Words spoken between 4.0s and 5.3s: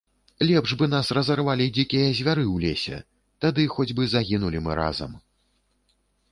загінулі мы разам